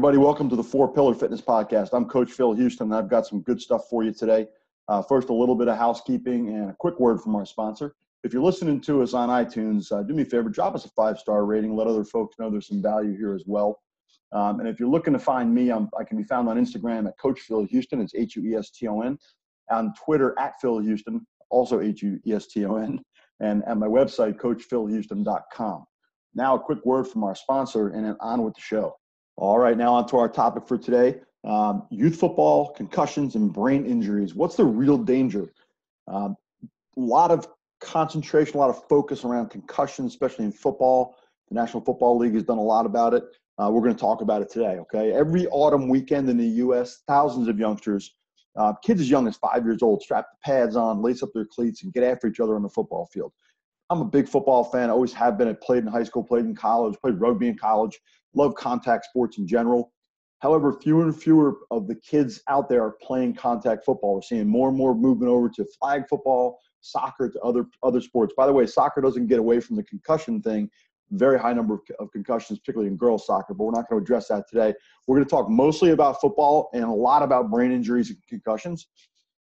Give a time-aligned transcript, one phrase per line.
[0.00, 0.16] everybody.
[0.16, 1.90] Welcome to the Four Pillar Fitness Podcast.
[1.92, 4.46] I'm Coach Phil Hueston, and I've got some good stuff for you today.
[4.88, 7.94] Uh, first, a little bit of housekeeping and a quick word from our sponsor.
[8.24, 10.88] If you're listening to us on iTunes, uh, do me a favor, drop us a
[10.88, 11.76] five star rating.
[11.76, 13.82] Let other folks know there's some value here as well.
[14.32, 17.06] Um, and if you're looking to find me, I'm, i can be found on Instagram
[17.06, 18.02] at Coach Phil Hueston.
[18.02, 19.18] It's H U E S T O N.
[19.70, 23.00] On Twitter at Phil Hueston, also H U E S T O N.
[23.40, 25.84] And at my website, CoachPhilHueston.com.
[26.34, 28.96] Now, a quick word from our sponsor, and then on with the show.
[29.36, 33.86] All right, now on to our topic for today um, youth football, concussions, and brain
[33.86, 34.34] injuries.
[34.34, 35.52] What's the real danger?
[36.06, 36.36] Um,
[36.96, 37.48] a lot of
[37.80, 41.16] concentration, a lot of focus around concussions, especially in football.
[41.48, 43.24] The National Football League has done a lot about it.
[43.58, 45.12] Uh, we're going to talk about it today, okay?
[45.12, 48.14] Every autumn weekend in the U.S., thousands of youngsters,
[48.56, 51.46] uh, kids as young as five years old, strap the pads on, lace up their
[51.46, 53.32] cleats, and get after each other on the football field.
[53.90, 55.48] I'm a big football fan, I always have been.
[55.48, 57.98] I played in high school, played in college, played rugby in college,
[58.34, 59.92] love contact sports in general.
[60.38, 64.14] However, fewer and fewer of the kids out there are playing contact football.
[64.14, 68.32] We're seeing more and more movement over to flag football, soccer, to other other sports.
[68.36, 70.70] By the way, soccer doesn't get away from the concussion thing.
[71.10, 74.04] Very high number of, of concussions, particularly in girls soccer, but we're not going to
[74.04, 74.72] address that today.
[75.08, 78.86] We're going to talk mostly about football and a lot about brain injuries and concussions.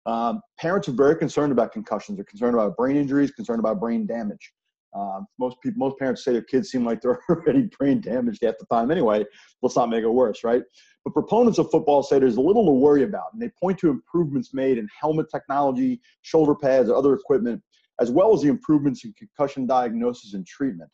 [0.06, 2.16] Um, parents are very concerned about concussions.
[2.16, 4.52] They're concerned about brain injuries, concerned about brain damage.
[4.94, 8.58] Um, most people, most parents say their kids seem like they're already brain damaged at
[8.58, 9.24] the time anyway.
[9.62, 10.62] Let's not make it worse, right?
[11.04, 13.90] But proponents of football say there's a little to worry about, and they point to
[13.90, 17.62] improvements made in helmet technology, shoulder pads, other equipment,
[18.00, 20.90] as well as the improvements in concussion diagnosis and treatment.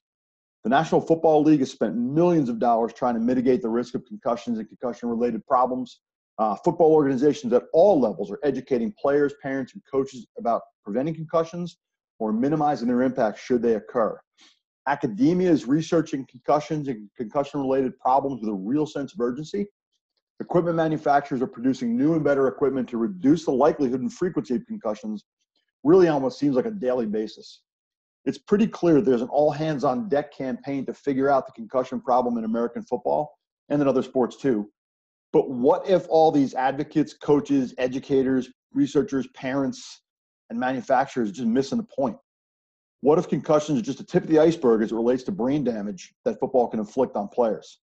[0.64, 4.04] The National Football League has spent millions of dollars trying to mitigate the risk of
[4.04, 6.00] concussions and concussion-related problems.
[6.38, 11.78] Uh, football organizations at all levels are educating players, parents, and coaches about preventing concussions
[12.20, 14.18] or minimizing their impact should they occur.
[14.86, 19.66] Academia is researching concussions and concussion related problems with a real sense of urgency.
[20.40, 24.64] Equipment manufacturers are producing new and better equipment to reduce the likelihood and frequency of
[24.66, 25.24] concussions,
[25.82, 27.62] really on almost seems like a daily basis.
[28.24, 32.00] It's pretty clear there's an all hands on deck campaign to figure out the concussion
[32.00, 33.36] problem in American football
[33.68, 34.70] and in other sports too.
[35.32, 40.02] But what if all these advocates, coaches, educators, researchers, parents,
[40.50, 42.16] and manufacturers just missing the point.
[43.00, 45.62] What if concussions are just the tip of the iceberg as it relates to brain
[45.62, 47.78] damage that football can inflict on players?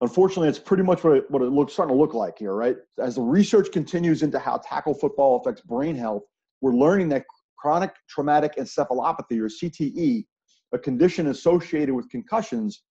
[0.00, 2.76] Unfortunately, it's pretty much what it, what it looks starting to look like here, right?
[2.98, 6.22] As the research continues into how tackle football affects brain health,
[6.60, 7.24] we're learning that
[7.56, 10.24] chronic traumatic encephalopathy, or CTE,
[10.72, 12.82] a condition associated with concussions,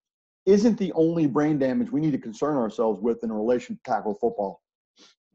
[0.46, 4.16] isn't the only brain damage we need to concern ourselves with in relation to tackle
[4.16, 4.62] football.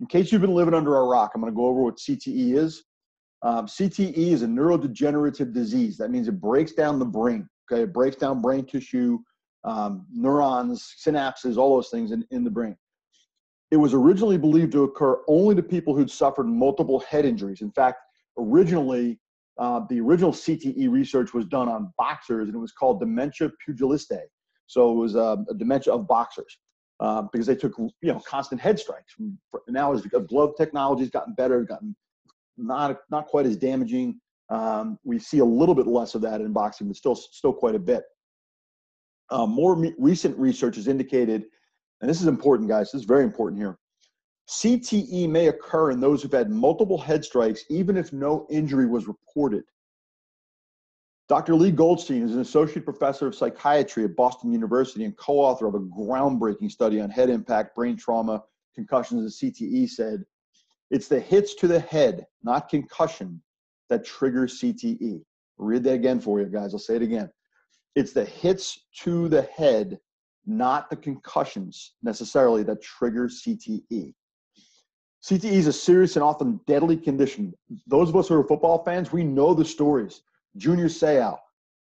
[0.01, 2.55] In case you've been living under a rock, I'm going to go over what CTE
[2.55, 2.85] is.
[3.43, 5.97] Um, CTE is a neurodegenerative disease.
[5.99, 7.49] That means it breaks down the brain.
[7.71, 9.19] Okay, it breaks down brain tissue,
[9.65, 12.77] um, neurons, synapses, all those things in, in the brain.
[13.71, 17.63] It was originally believed to occur only to people who'd suffered multiple head injuries.
[17.63, 17.99] In fact,
[18.39, 19.19] originally,
[19.59, 24.29] uh, the original CTE research was done on boxers, and it was called dementia pugilistic.
[24.67, 26.59] So it was uh, a dementia of boxers
[27.01, 29.15] uh, because they took you know constant head strikes.
[29.69, 31.95] Now as glove technology has gotten better, gotten
[32.57, 34.21] not not quite as damaging.
[34.49, 37.75] Um, we see a little bit less of that in boxing, but still still quite
[37.75, 38.05] a bit.
[39.31, 41.47] Uh, more me- recent research has indicated,
[42.01, 42.93] and this is important, guys.
[42.93, 43.79] This is very important here.
[44.49, 49.09] CTE may occur in those who've had multiple head strikes, even if no injury was
[49.09, 49.65] reported.
[51.29, 51.57] Dr.
[51.57, 55.75] Lee Goldstein is an associate professor of psychiatry at Boston University and co author of
[55.75, 58.45] a groundbreaking study on head impact, brain trauma,
[58.77, 59.89] concussions, and CTE.
[59.91, 60.25] Said,
[60.91, 63.43] It's the hits to the head, not concussion,
[63.89, 65.21] that trigger CTE.
[65.59, 66.73] I'll read that again for you guys.
[66.73, 67.29] I'll say it again.
[67.97, 69.99] It's the hits to the head,
[70.47, 74.15] not the concussions necessarily, that trigger CTE.
[75.25, 77.53] CTE is a serious and often deadly condition.
[77.89, 80.23] Those of us who are football fans, we know the stories.
[80.57, 81.39] Junior Seau,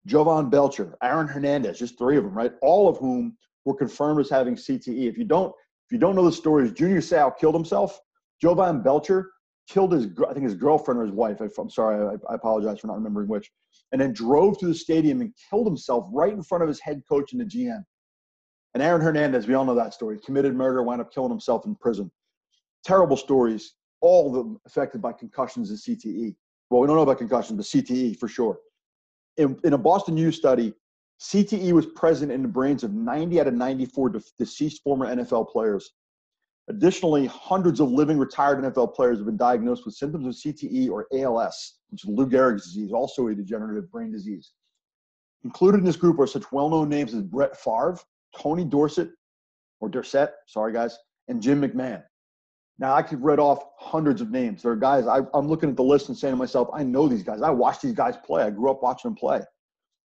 [0.06, 2.52] Jovan Belcher, Aaron Hernandez, just three of them, right?
[2.62, 5.08] All of whom were confirmed as having CTE.
[5.08, 5.50] If you don't,
[5.86, 7.98] if you don't know the stories, Junior Seau killed himself.
[8.40, 9.30] Jovan Belcher
[9.68, 11.40] killed his, I think his girlfriend or his wife.
[11.58, 13.50] I'm sorry, I, I apologize for not remembering which.
[13.92, 17.02] And then drove to the stadium and killed himself right in front of his head
[17.08, 17.82] coach and the GM.
[18.74, 20.18] And Aaron Hernandez, we all know that story.
[20.24, 22.10] Committed murder, wound up killing himself in prison.
[22.84, 26.34] Terrible stories, all of them affected by concussions and CTE
[26.70, 28.58] well, we don't know about concussions, but CTE for sure.
[29.36, 30.74] In, in a Boston U study,
[31.20, 35.50] CTE was present in the brains of 90 out of 94 de- deceased former NFL
[35.50, 35.92] players.
[36.68, 41.06] Additionally, hundreds of living retired NFL players have been diagnosed with symptoms of CTE or
[41.12, 44.52] ALS, which is Lou Gehrig's disease, also a degenerative brain disease.
[45.44, 47.98] Included in this group are such well known names as Brett Favre,
[48.36, 49.10] Tony Dorsett,
[49.80, 50.96] or Dorsett, sorry guys,
[51.28, 52.02] and Jim McMahon.
[52.78, 54.62] Now I could read off hundreds of names.
[54.62, 57.08] There are guys I, I'm looking at the list and saying to myself, I know
[57.08, 57.40] these guys.
[57.42, 58.42] I watched these guys play.
[58.42, 59.40] I grew up watching them play,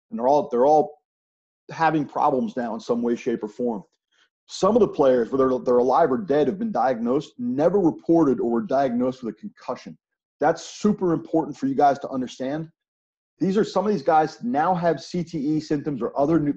[0.09, 0.97] and they're all they're all
[1.69, 3.83] having problems now in some way, shape, or form.
[4.47, 8.49] Some of the players, whether they're alive or dead, have been diagnosed, never reported or
[8.49, 9.97] were diagnosed with a concussion.
[10.39, 12.69] That's super important for you guys to understand.
[13.39, 16.55] These are some of these guys now have CTE symptoms or other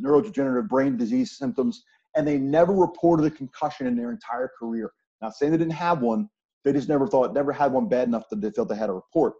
[0.00, 1.84] neurodegenerative brain disease symptoms,
[2.16, 4.92] and they never reported a concussion in their entire career.
[5.20, 6.28] Not saying they didn't have one,
[6.64, 8.94] they just never thought, never had one bad enough that they felt they had a
[8.94, 9.34] report.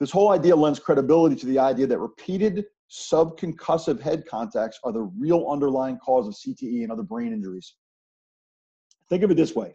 [0.00, 5.02] This whole idea lends credibility to the idea that repeated subconcussive head contacts are the
[5.18, 7.74] real underlying cause of CTE and other brain injuries.
[9.08, 9.74] Think of it this way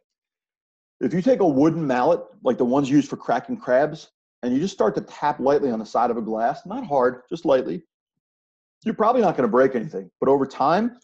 [1.00, 4.10] if you take a wooden mallet, like the ones used for cracking crabs,
[4.42, 7.22] and you just start to tap lightly on the side of a glass, not hard,
[7.30, 7.84] just lightly,
[8.84, 10.10] you're probably not going to break anything.
[10.20, 10.98] But over time,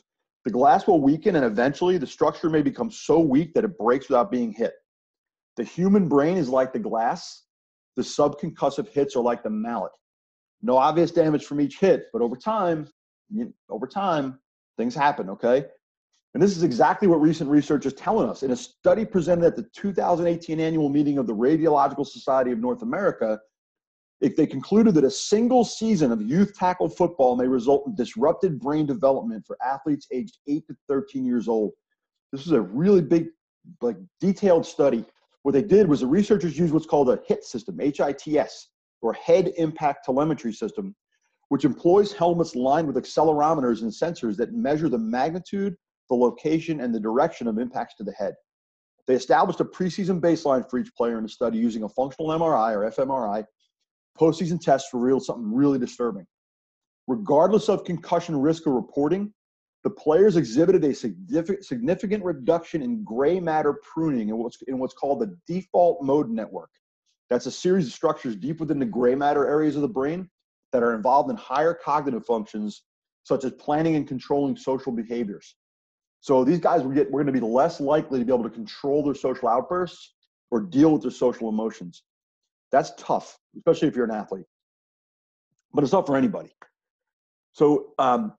[0.46, 4.10] the glass will weaken and eventually the structure may become so weak that it breaks
[4.10, 4.74] without being hit.
[5.56, 7.44] The human brain is like the glass,
[7.96, 9.92] the subconcussive hits are like the mallet.
[10.62, 12.88] No obvious damage from each hit, but over time,
[13.70, 14.40] over time,
[14.78, 15.66] things happen, okay?
[16.34, 18.44] And this is exactly what recent research is telling us.
[18.44, 22.82] In a study presented at the 2018 annual meeting of the Radiological Society of North
[22.82, 23.40] America,
[24.24, 28.58] if they concluded that a single season of youth tackle football may result in disrupted
[28.58, 31.74] brain development for athletes aged 8 to 13 years old.
[32.32, 33.28] This is a really big,
[33.82, 35.04] like detailed study.
[35.42, 38.70] What they did was the researchers used what's called a HIT system, H-I-T-S,
[39.02, 40.96] or Head Impact Telemetry System,
[41.50, 45.76] which employs helmets lined with accelerometers and sensors that measure the magnitude,
[46.10, 48.36] the location, and the direction of impacts to the head.
[49.06, 52.74] They established a preseason baseline for each player in the study using a functional MRI
[52.74, 53.46] or fMRI
[54.20, 56.26] postseason tests revealed something really disturbing.
[57.08, 59.34] Regardless of concussion risk or reporting,
[59.84, 65.20] the players exhibited a significant, reduction in gray matter pruning in what's, in what's called
[65.20, 66.70] the default mode network.
[67.30, 70.30] That's a series of structures deep within the gray matter areas of the brain
[70.72, 72.84] that are involved in higher cognitive functions,
[73.24, 75.56] such as planning and controlling social behaviors.
[76.22, 78.50] So these guys will get, we're going to be less likely to be able to
[78.50, 80.14] control their social outbursts
[80.52, 82.04] or deal with their social emotions.
[82.74, 84.48] That's tough, especially if you're an athlete.
[85.74, 86.50] But it's not for anybody.
[87.52, 88.34] So, um,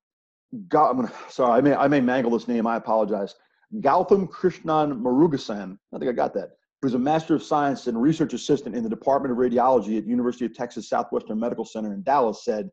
[0.68, 2.66] God, I'm gonna sorry, I may I may mangle this name.
[2.66, 3.36] I apologize.
[3.80, 5.78] Gowtham Krishnan Murugesan.
[5.94, 6.50] I think I got that.
[6.82, 10.44] Who's a Master of Science and Research Assistant in the Department of Radiology at University
[10.44, 12.70] of Texas Southwestern Medical Center in Dallas, said,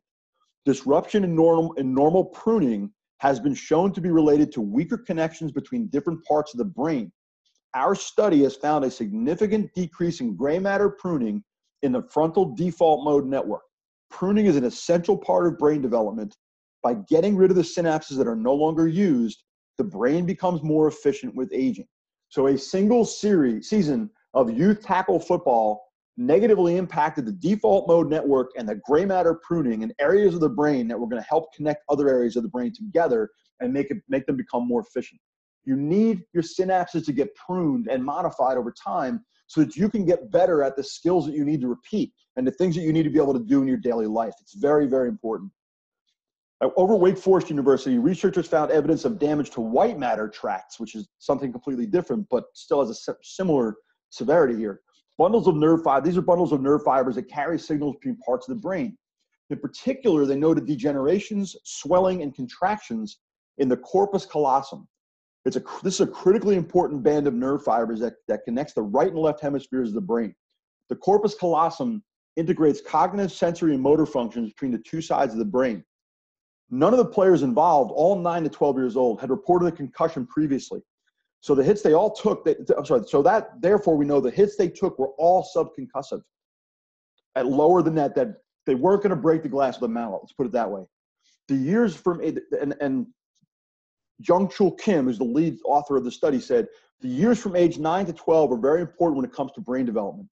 [0.64, 5.52] "Disruption in normal in normal pruning has been shown to be related to weaker connections
[5.52, 7.12] between different parts of the brain.
[7.74, 11.44] Our study has found a significant decrease in gray matter pruning
[11.82, 13.62] in the frontal default mode network.
[14.10, 16.36] Pruning is an essential part of brain development.
[16.82, 19.44] By getting rid of the synapses that are no longer used,
[19.78, 21.86] the brain becomes more efficient with aging.
[22.28, 25.84] So a single series season of youth tackle football
[26.16, 30.48] negatively impacted the default mode network and the gray matter pruning in areas of the
[30.48, 33.30] brain that were going to help connect other areas of the brain together
[33.60, 35.20] and make it make them become more efficient.
[35.64, 40.04] You need your synapses to get pruned and modified over time so that you can
[40.04, 42.92] get better at the skills that you need to repeat and the things that you
[42.92, 44.34] need to be able to do in your daily life.
[44.40, 45.50] It's very, very important.
[46.76, 51.08] Over Wake Forest University, researchers found evidence of damage to white matter tracts, which is
[51.18, 53.74] something completely different, but still has a similar
[54.10, 54.80] severity here.
[55.18, 58.48] Bundles of nerve fibers, these are bundles of nerve fibers that carry signals between parts
[58.48, 58.96] of the brain.
[59.50, 63.18] In particular, they noted degenerations, swelling, and contractions
[63.58, 64.88] in the corpus callosum,
[65.44, 68.82] it's a, this is a critically important band of nerve fibers that, that connects the
[68.82, 70.34] right and left hemispheres of the brain.
[70.88, 72.02] The corpus callosum
[72.36, 75.84] integrates cognitive, sensory, and motor functions between the two sides of the brain.
[76.70, 80.26] None of the players involved, all 9 to 12 years old, had reported a concussion
[80.26, 80.80] previously.
[81.40, 84.30] So the hits they all took, they, I'm sorry, so that, therefore, we know the
[84.30, 86.22] hits they took were all subconcussive
[87.34, 90.20] at lower than that, that they weren't going to break the glass with a mallet.
[90.22, 90.84] Let's put it that way.
[91.48, 93.06] The years from, and, and
[94.26, 96.68] Jung Chul Kim, who's the lead author of the study, said
[97.00, 99.84] the years from age 9 to 12 are very important when it comes to brain
[99.84, 100.28] development.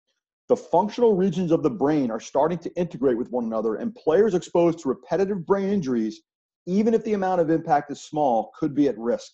[0.50, 4.34] The functional regions of the brain are starting to integrate with one another, and players
[4.34, 6.22] exposed to repetitive brain injuries,
[6.66, 9.32] even if the amount of impact is small, could be at risk.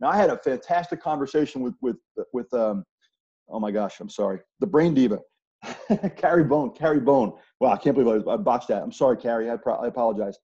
[0.00, 1.96] Now, I had a fantastic conversation with with
[2.32, 2.84] with um,
[3.48, 5.20] oh my gosh, I'm sorry, the brain diva,
[6.16, 6.70] Carrie Bone.
[6.70, 7.32] Carrie Bone.
[7.60, 8.82] Wow, I can't believe I, botched that.
[8.82, 9.50] I'm sorry, Carrie.
[9.50, 10.38] I, pro- I apologize.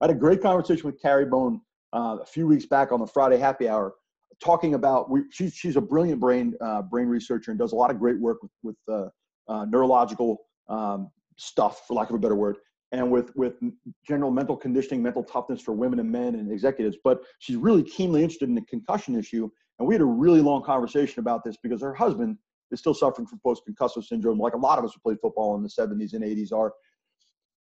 [0.00, 1.60] I had a great conversation with Carrie Bone
[1.92, 3.94] uh, a few weeks back on the Friday Happy Hour,
[4.42, 7.90] talking about we, she's she's a brilliant brain uh, brain researcher and does a lot
[7.90, 9.08] of great work with with uh,
[9.48, 12.58] uh, neurological um, stuff, for lack of a better word.
[12.92, 13.54] and with with
[14.06, 16.96] general mental conditioning, mental toughness for women and men and executives.
[17.02, 20.62] But she's really keenly interested in the concussion issue, and we had a really long
[20.62, 22.38] conversation about this because her husband
[22.70, 25.62] is still suffering from post-concussive syndrome, like a lot of us who played football in
[25.62, 26.72] the 70s and 80s are.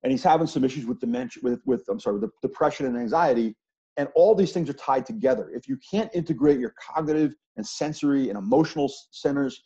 [0.04, 3.56] And he's having some issues with dementia, with, with I'm sorry, with depression and anxiety.
[3.98, 5.52] And all these things are tied together.
[5.54, 9.62] If you can't integrate your cognitive and sensory and emotional centers,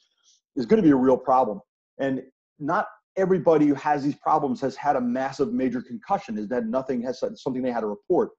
[0.56, 1.60] is going to be a real problem.
[2.00, 2.22] And
[2.60, 7.02] not everybody who has these problems has had a massive major concussion, is that nothing
[7.04, 8.32] has something they had to report.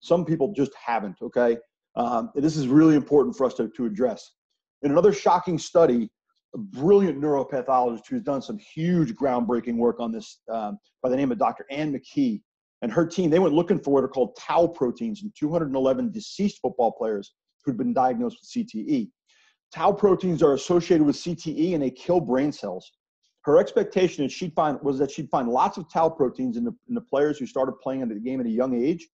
[0.00, 1.58] Some people just haven't, okay?
[1.96, 4.32] Um, this is really important for us to, to address.
[4.82, 6.08] In another shocking study,
[6.54, 11.30] a brilliant neuropathologist who's done some huge groundbreaking work on this um, by the name
[11.30, 11.64] of Dr.
[11.70, 12.40] Anne McKee
[12.82, 16.58] and her team, they went looking for what are called tau proteins in 211 deceased
[16.62, 17.34] football players
[17.64, 19.10] who'd been diagnosed with CTE.
[19.74, 22.90] Tau proteins are associated with CTE and they kill brain cells.
[23.42, 26.72] Her expectation is she'd find, was that she'd find lots of tau proteins in the,
[26.88, 29.08] in the players who started playing the game at a young age.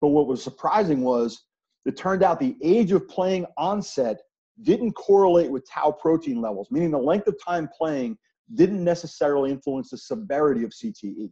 [0.00, 1.44] But what was surprising was
[1.84, 4.20] it turned out the age of playing onset
[4.62, 8.16] didn't correlate with tau protein levels, meaning the length of time playing
[8.54, 11.30] didn't necessarily influence the severity of CTE.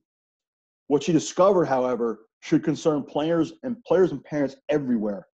[0.88, 5.26] What she discovered, however, should concern players and players and parents everywhere.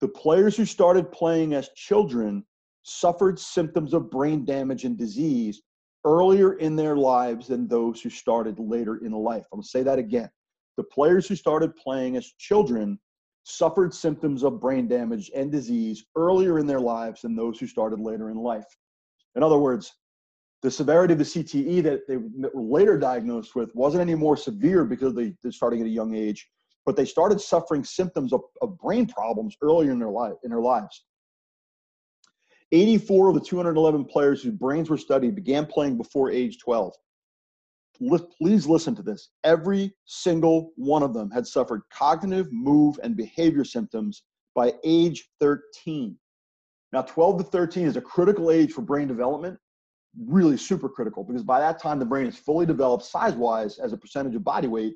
[0.00, 2.44] The players who started playing as children
[2.82, 5.62] suffered symptoms of brain damage and disease
[6.04, 9.44] earlier in their lives than those who started later in life.
[9.52, 10.28] I'm going to say that again.
[10.76, 12.98] The players who started playing as children
[13.44, 18.00] suffered symptoms of brain damage and disease earlier in their lives than those who started
[18.00, 18.66] later in life.
[19.36, 19.92] In other words,
[20.62, 24.84] the severity of the CTE that they were later diagnosed with wasn't any more severe
[24.84, 26.48] because they, they're starting at a young age,
[26.86, 30.60] but they started suffering symptoms of, of brain problems earlier in their life in their
[30.60, 31.04] lives.
[32.70, 36.94] 84 of the 211 players whose brains were studied began playing before age 12
[38.38, 39.30] please listen to this.
[39.44, 44.22] Every single one of them had suffered cognitive, move, and behavior symptoms
[44.54, 46.16] by age 13.
[46.92, 49.58] Now, 12 to 13 is a critical age for brain development,
[50.26, 53.92] really super critical, because by that time the brain is fully developed size wise as
[53.92, 54.94] a percentage of body weight,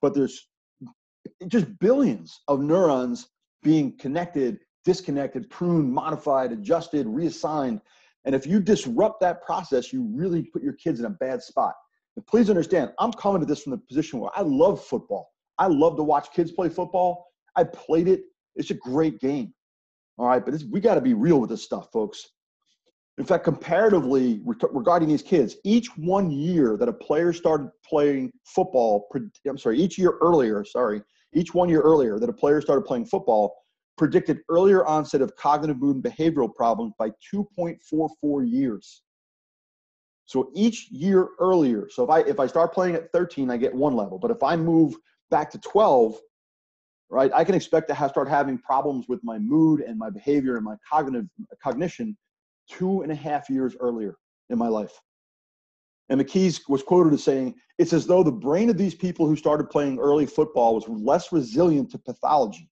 [0.00, 0.48] but there's
[1.48, 3.28] just billions of neurons
[3.62, 7.80] being connected, disconnected, pruned, modified, adjusted, reassigned.
[8.24, 11.74] And if you disrupt that process, you really put your kids in a bad spot.
[12.16, 15.30] And please understand, I'm coming to this from the position where I love football.
[15.58, 17.26] I love to watch kids play football.
[17.56, 18.22] I played it.
[18.54, 19.52] It's a great game.
[20.18, 22.24] All right, but we got to be real with this stuff, folks.
[23.16, 29.06] In fact, comparatively regarding these kids, each one year that a player started playing football,
[29.48, 31.00] I'm sorry, each year earlier, sorry,
[31.32, 33.54] each one year earlier that a player started playing football
[33.96, 39.02] predicted earlier onset of cognitive mood and behavioral problems by 2.44 years.
[40.26, 43.74] So each year earlier, so if I if I start playing at 13, I get
[43.74, 44.18] one level.
[44.18, 44.96] But if I move
[45.30, 46.18] back to 12,
[47.10, 50.56] right, I can expect to have start having problems with my mood and my behavior
[50.56, 51.26] and my cognitive
[51.62, 52.16] cognition
[52.68, 54.16] two and a half years earlier
[54.50, 55.00] in my life.
[56.08, 59.36] And McKee's was quoted as saying, "It's as though the brain of these people who
[59.36, 62.70] started playing early football was less resilient to pathology.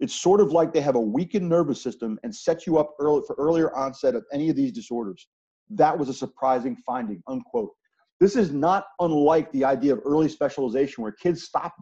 [0.00, 3.22] It's sort of like they have a weakened nervous system and set you up early
[3.26, 5.28] for earlier onset of any of these disorders."
[5.70, 7.72] That was a surprising finding, unquote.
[8.20, 11.74] This is not unlike the idea of early specialization where kids stop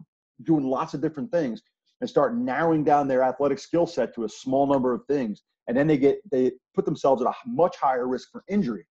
[0.43, 1.61] doing lots of different things
[2.01, 5.43] and start narrowing down their athletic skill set to a small number of things.
[5.67, 8.85] And then they get they put themselves at a much higher risk for injury.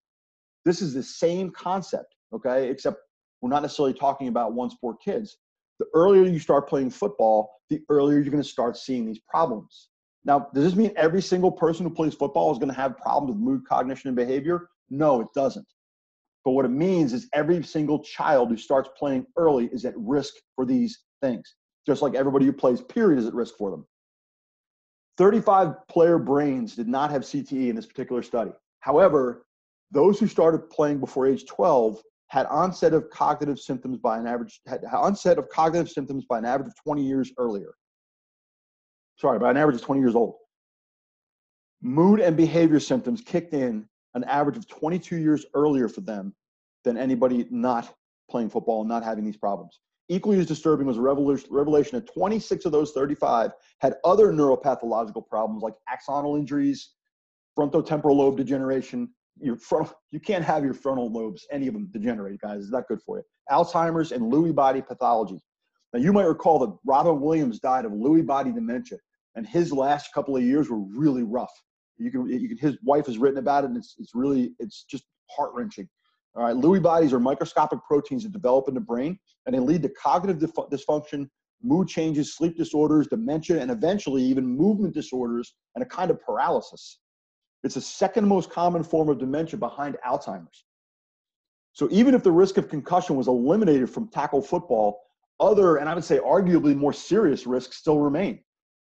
[0.64, 2.70] This is the same concept, okay?
[2.70, 2.98] Except
[3.40, 5.38] we're not necessarily talking about one sport kids.
[5.78, 9.88] The earlier you start playing football, the earlier you're going to start seeing these problems.
[10.24, 13.34] Now, does this mean every single person who plays football is going to have problems
[13.34, 14.68] with mood, cognition, and behavior?
[14.90, 15.66] No, it doesn't.
[16.44, 20.34] But what it means is every single child who starts playing early is at risk
[20.54, 21.54] for these things,
[21.90, 23.84] just like everybody who plays, period, is at risk for them.
[25.18, 28.52] 35 player brains did not have CTE in this particular study.
[28.78, 29.44] However,
[29.90, 34.60] those who started playing before age 12 had onset of cognitive symptoms by an average
[34.68, 37.74] had onset of cognitive symptoms by an average of 20 years earlier.
[39.16, 40.36] Sorry, by an average of 20 years old.
[41.82, 46.36] Mood and behavior symptoms kicked in an average of 22 years earlier for them
[46.84, 47.92] than anybody not
[48.30, 49.80] playing football and not having these problems.
[50.10, 55.74] Equally as disturbing was revelation that 26 of those 35 had other neuropathological problems like
[55.88, 56.94] axonal injuries,
[57.56, 59.08] frontotemporal lobe degeneration.
[59.40, 62.64] Your front, you can't have your frontal lobes, any of them degenerate, guys.
[62.64, 63.22] It's not good for you.
[63.52, 65.40] Alzheimer's and Lewy body pathology.
[65.92, 68.98] Now, you might recall that Robin Williams died of Lewy body dementia,
[69.36, 71.52] and his last couple of years were really rough.
[71.98, 74.82] You can, you can his wife has written about it, and it's, it's really, it's
[74.90, 75.88] just heart wrenching.
[76.36, 79.82] All right, Lewy bodies are microscopic proteins that develop in the brain, and they lead
[79.82, 81.28] to cognitive dysfunction,
[81.62, 87.00] mood changes, sleep disorders, dementia, and eventually even movement disorders and a kind of paralysis.
[87.64, 90.64] It's the second most common form of dementia behind Alzheimer's.
[91.72, 95.00] So even if the risk of concussion was eliminated from tackle football,
[95.40, 98.40] other, and I would say arguably more serious risks still remain.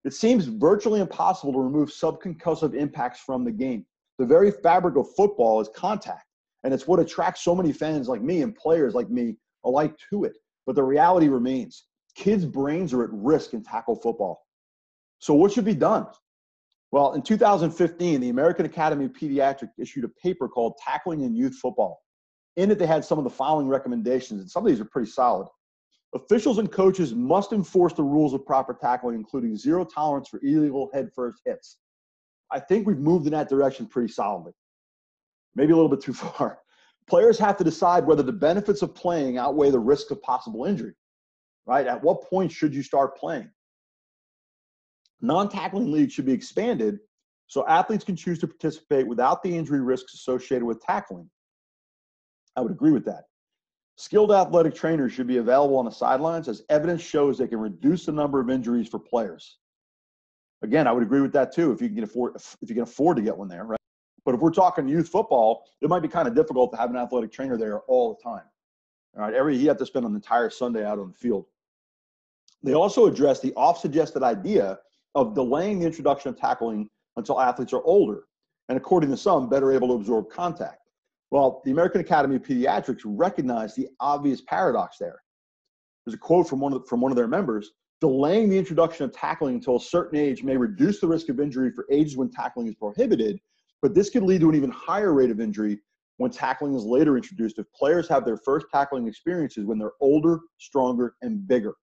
[0.04, 3.86] It seems virtually impossible to remove subconcussive impacts from the game.
[4.20, 6.26] The very fabric of football is contact,
[6.64, 10.24] and it's what attracts so many fans like me and players like me alike to
[10.24, 10.38] it.
[10.66, 14.46] But the reality remains kids' brains are at risk in tackle football.
[15.20, 16.08] So, what should be done?
[16.92, 21.56] Well, in 2015, the American Academy of Pediatrics issued a paper called Tackling in Youth
[21.56, 22.00] Football.
[22.56, 25.10] In it, they had some of the following recommendations, and some of these are pretty
[25.10, 25.48] solid.
[26.14, 30.92] Officials and coaches must enforce the rules of proper tackling, including zero tolerance for illegal
[30.94, 31.78] head first hits.
[32.52, 34.54] I think we've moved in that direction pretty solidly.
[35.56, 36.60] Maybe a little bit too far.
[37.08, 40.94] Players have to decide whether the benefits of playing outweigh the risk of possible injury,
[41.66, 41.86] right?
[41.86, 43.50] At what point should you start playing?
[45.22, 47.00] Non tackling leagues should be expanded
[47.48, 51.30] so athletes can choose to participate without the injury risks associated with tackling.
[52.56, 53.26] I would agree with that.
[53.96, 58.06] Skilled athletic trainers should be available on the sidelines as evidence shows they can reduce
[58.06, 59.60] the number of injuries for players.
[60.64, 63.18] Again, I would agree with that too if you can afford if you can afford
[63.18, 63.80] to get one there, right?
[64.26, 66.96] But if we're talking youth football, it might be kind of difficult to have an
[66.96, 68.46] athletic trainer there all the time.
[69.16, 71.46] All right, every you have to spend an entire Sunday out on the field.
[72.64, 74.80] They also address the off-suggested idea
[75.16, 78.24] of delaying the introduction of tackling until athletes are older,
[78.70, 80.80] and according to some, better able to absorb contact.
[81.30, 85.22] Well, the American Academy of Pediatrics recognized the obvious paradox there.
[86.06, 89.14] There's a quote from one of, from one of their members delaying the introduction of
[89.14, 92.68] tackling until a certain age may reduce the risk of injury for ages when tackling
[92.68, 93.40] is prohibited,
[93.84, 95.78] but this could lead to an even higher rate of injury
[96.18, 100.40] when tackling is later introduced if players have their first tackling experiences when they're older,
[100.58, 101.74] stronger, and bigger.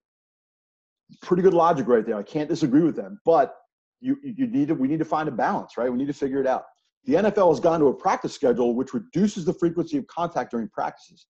[1.21, 2.17] Pretty good logic right there.
[2.17, 3.55] I can't disagree with them, but
[4.01, 5.93] you, you need to, we need to find a balance, right?
[5.93, 6.65] We need to figure it out.
[7.05, 10.69] The NFL has gone to a practice schedule which reduces the frequency of contact during
[10.69, 11.27] practices.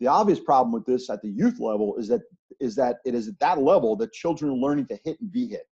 [0.00, 2.22] The obvious problem with this at the youth level is that
[2.58, 5.46] is that it is at that level that children are learning to hit and be
[5.46, 5.64] hit.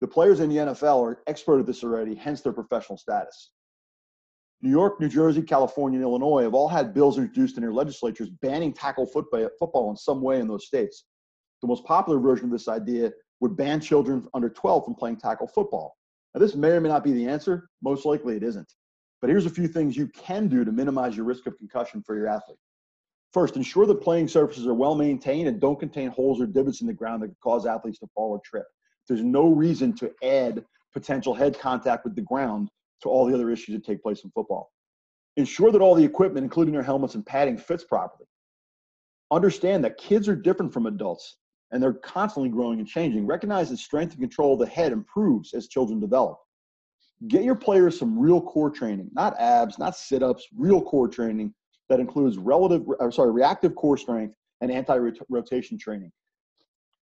[0.00, 3.50] The players in the NFL are expert at this already, hence their professional status.
[4.62, 8.28] New York, New Jersey, California, and Illinois have all had bills introduced in their legislatures
[8.42, 11.04] banning tackle football in some way in those states.
[11.62, 15.46] The most popular version of this idea would ban children under 12 from playing tackle
[15.46, 15.96] football.
[16.34, 17.68] Now, this may or may not be the answer.
[17.82, 18.70] Most likely it isn't.
[19.20, 22.16] But here's a few things you can do to minimize your risk of concussion for
[22.16, 22.58] your athlete.
[23.32, 26.86] First, ensure that playing surfaces are well maintained and don't contain holes or divots in
[26.86, 28.66] the ground that could cause athletes to fall or trip.
[29.08, 32.70] There's no reason to add potential head contact with the ground
[33.02, 34.70] to all the other issues that take place in football.
[35.36, 38.26] Ensure that all the equipment, including their helmets and padding, fits properly.
[39.30, 41.36] Understand that kids are different from adults
[41.70, 43.26] and they're constantly growing and changing.
[43.26, 46.38] Recognize that strength and control of the head improves as children develop.
[47.28, 51.54] Get your players some real core training, not abs, not sit-ups, real core training
[51.88, 56.10] that includes relative, or sorry, reactive core strength and anti-rotation training.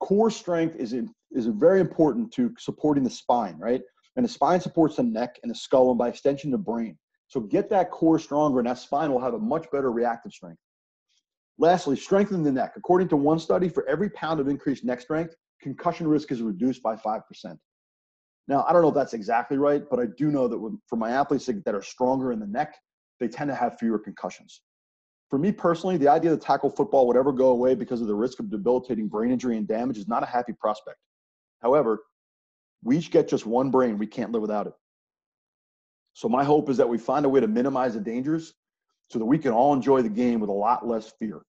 [0.01, 3.83] Core strength is in, is very important to supporting the spine, right?
[4.19, 6.99] And the spine supports the neck and the skull, and by extension, the brain.
[7.29, 10.59] So get that core stronger, and that spine will have a much better reactive strength.
[11.57, 12.73] Lastly, strengthen the neck.
[12.75, 16.83] According to one study, for every pound of increased neck strength, concussion risk is reduced
[16.83, 17.23] by 5%.
[18.49, 21.11] Now, I don't know if that's exactly right, but I do know that for my
[21.11, 22.75] athletes that are stronger in the neck,
[23.21, 24.63] they tend to have fewer concussions.
[25.31, 28.17] For me personally, the idea that tackle football would ever go away because of the
[28.17, 30.99] risk of debilitating brain injury and damage is not a happy prospect.
[31.63, 32.01] However,
[32.83, 33.99] we each get just one brain.
[33.99, 34.75] We can't live without it.
[36.15, 38.55] So my hope is that we find a way to minimize the dangers
[39.09, 41.43] so that we can all enjoy the game with a lot less fear.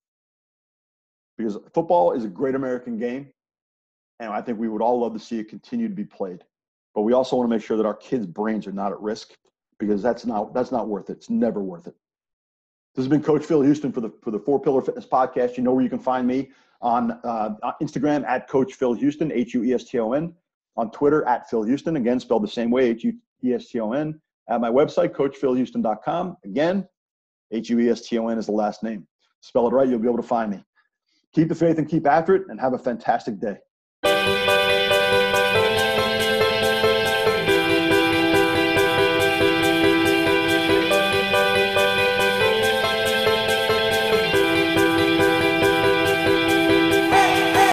[1.38, 3.32] Because football is a great American game,
[4.20, 6.44] and I think we would all love to see it continue to be played.
[6.94, 9.34] But we also want to make sure that our kids' brains are not at risk
[9.80, 11.14] because that's not that's not worth it.
[11.14, 11.96] It's never worth it.
[12.96, 15.56] This has been Coach Phil Hueston for the for the Four Pillar Fitness Podcast.
[15.56, 19.54] You know where you can find me on uh, Instagram at Coach Phil Hueston, H
[19.54, 20.34] U E S T O N,
[20.80, 23.14] on Twitter at Phil Hueston, again spelled the same way, H U
[23.44, 24.20] E S T O N.
[24.50, 26.38] At my website, CoachPhilHueston.com.
[26.46, 26.88] Again,
[27.52, 29.06] H U E S T O N is the last name.
[29.42, 30.64] Spell it right, you'll be able to find me.
[31.34, 33.58] Keep the faith and keep after it, and have a fantastic day.